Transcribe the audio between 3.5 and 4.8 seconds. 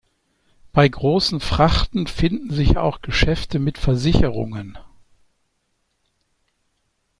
mit Versicherungen.